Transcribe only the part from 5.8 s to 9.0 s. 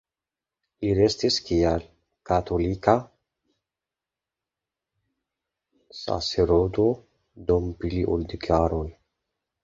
sacerdoto dum pli ol dek jaroj.